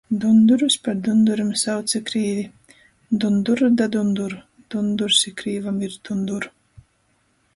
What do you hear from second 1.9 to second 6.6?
i krīvi. Dundur, da dundur. Dundurs i krīvam ir dundur.